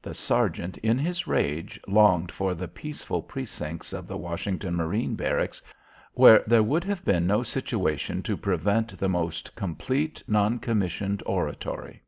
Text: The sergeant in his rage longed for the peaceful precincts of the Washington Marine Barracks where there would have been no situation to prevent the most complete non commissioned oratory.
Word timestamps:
The 0.00 0.14
sergeant 0.14 0.78
in 0.78 0.96
his 0.98 1.26
rage 1.26 1.78
longed 1.86 2.32
for 2.32 2.54
the 2.54 2.66
peaceful 2.66 3.20
precincts 3.22 3.92
of 3.92 4.06
the 4.06 4.16
Washington 4.16 4.74
Marine 4.74 5.14
Barracks 5.14 5.60
where 6.14 6.42
there 6.46 6.62
would 6.62 6.84
have 6.84 7.04
been 7.04 7.26
no 7.26 7.42
situation 7.42 8.22
to 8.22 8.36
prevent 8.38 8.96
the 8.98 9.10
most 9.10 9.54
complete 9.54 10.22
non 10.26 10.58
commissioned 10.58 11.22
oratory. 11.26 12.00